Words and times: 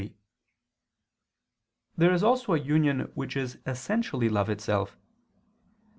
There 1.95 2.11
is 2.11 2.23
also 2.23 2.55
a 2.55 2.59
union 2.59 3.01
which 3.13 3.37
is 3.37 3.59
essentially 3.67 4.29
love 4.29 4.49
itself. 4.49 4.97